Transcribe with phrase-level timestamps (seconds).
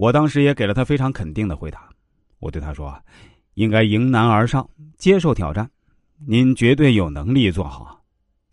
[0.00, 1.86] 我当时也给了他非常肯定的回答。
[2.38, 2.98] 我对他说
[3.52, 4.66] ：“应该迎难而上，
[4.96, 5.70] 接受挑战，
[6.26, 8.00] 您绝对有能力做好。”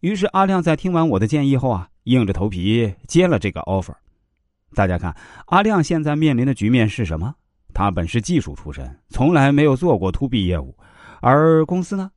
[0.02, 3.94] 于是阿亮在听完我的建议后啊，硬着头皮接了这个 offer。
[4.76, 5.16] 大家看，
[5.46, 7.34] 阿亮现在面临的局面是什么？
[7.74, 10.78] 他本是技术出身，从来没有做过 to B 业务，
[11.22, 12.12] 而公司呢，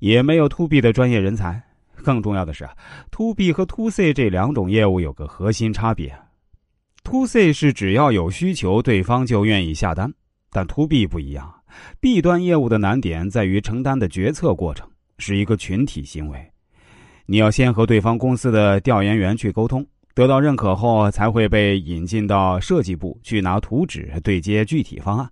[0.00, 1.62] 也没有 to B 的专业人才。
[2.02, 2.68] 更重要的是
[3.12, 6.12] ，to B 和 to C 这两种业务有个核心差别。
[7.02, 10.12] To C 是只要有需求，对方就愿意下单，
[10.50, 11.52] 但 to B 不一样。
[12.00, 16.50] B 端业务的难点在于承担的决策过程是一个群体行为，
[17.26, 25.30] 你要先和对方公司的调研员去沟通，得到认可后，才会被引进到设计部去拿图纸对接具体方案。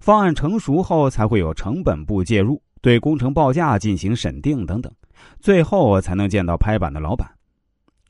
[0.00, 4.92] 方案成熟后，才会有成本部介入，对工程报价进行审定等等，
[5.40, 7.28] 最后才能见到拍板的老板。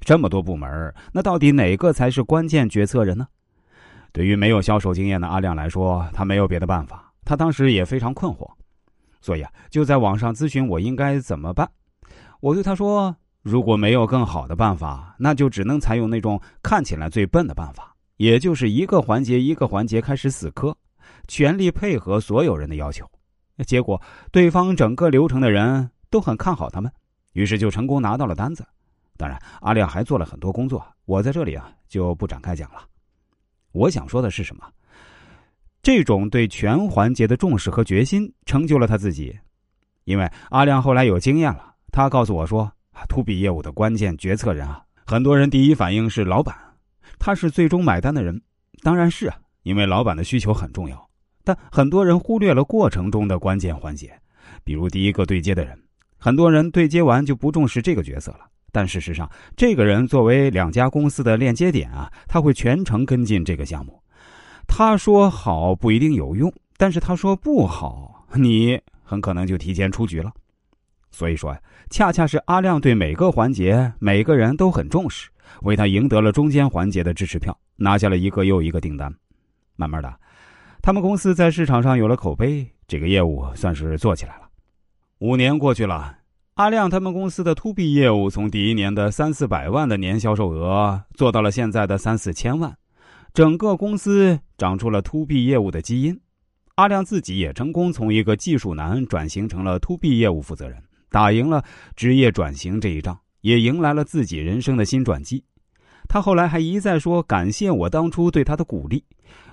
[0.00, 3.26] 这么多部门，那到底哪个才是关键决策人呢？
[4.12, 7.12] 对于没有销售经验的阿亮来说，他没有别的办法。
[7.24, 8.50] 他当时也非常困惑，
[9.20, 11.68] 所以啊，就在网上咨询我应该怎么办。
[12.40, 20.74] 我对他说：“如果没有更好的办法，那就只能采用那种看起来最笨的办法，也就是一个环节一个环节开始死磕，
[21.26, 23.06] 全力配合所有人的要求。
[23.66, 24.00] 结果
[24.32, 26.90] 对方整个流程的人都很看好他们，
[27.34, 28.66] 于是就成功拿到了单子。”
[29.18, 32.86] 当然，阿亮还做了很多工作，我在这里啊就不展开讲了。
[33.72, 34.64] 我想说的是什么？
[35.82, 39.36] 这种对全环节的重视和决心，成就了他自己。
[40.04, 42.70] 因为阿亮后来有经验了，他告诉我说
[43.08, 46.56] ，to B 业务的关键决策人啊，很多人第一反应是老板，
[47.18, 48.40] 他是最终买单的人。
[48.82, 51.10] 当然是啊，因为老板的需求很重要。
[51.42, 54.16] 但很多人忽略了过程中的关键环节，
[54.62, 55.76] 比如第一个对接的人，
[56.18, 58.48] 很多人对接完就不重视这个角色了。
[58.70, 64.02] 但事实上，这个人作为两家公司的链接点啊，他会全程跟进这个项目。
[64.66, 70.30] 他说好不一定有用，但是他说不好，你很可能就提前出局了。
[71.10, 75.30] 所以说呀，恰恰是阿亮对每个环节、每个人都很重视，
[75.62, 79.10] 为他赢得了中间环节的支持票，拿下了一个又一个订单。
[79.76, 80.14] 慢慢的，
[80.82, 84.42] 他们公司在市场上有了口碑，这个业务算是做起来了。
[85.20, 86.17] 五年过去了。
[86.58, 92.74] 阿亮他们公司的 to B 业务从第一年的三四百万的年销售额做到了现在的三四千万，
[93.32, 96.20] 整个公司长出了 to B 业务的基因。
[96.74, 101.62] 阿亮自己也成功从一个技术男转型成了 to B 业务负责人，打赢了
[101.94, 105.44] 职业转型这一仗，也迎来了自己人生的新转机。
[106.08, 109.04] 他后来还一再说感谢我当初对他的鼓励。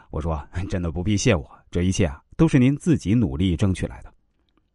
[0.10, 4.12] 我说 真的不必谢我，这一切啊都是您自己努力争取来的。